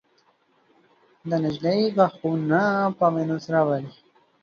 [1.29, 2.63] د نجلۍ غاښونه
[2.97, 3.85] په وينو سره ول.